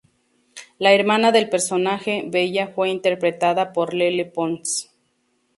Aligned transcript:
La 0.79 0.93
hermana 0.95 1.31
del 1.31 1.47
personaje, 1.47 2.23
Bella, 2.25 2.69
fue 2.69 2.89
interpretada 2.89 3.71
por 3.71 3.93
Lele 3.93 4.25
Pons. 4.25 4.89